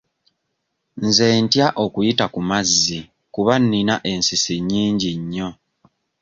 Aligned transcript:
Nze 1.05 1.27
ntya 1.43 1.67
okuyita 1.83 2.25
ku 2.33 2.39
mazzi 2.49 2.99
kuba 3.33 3.53
nnina 3.61 3.95
ensisi 4.11 4.53
nnyingi 4.61 5.11
nnyo. 5.21 5.49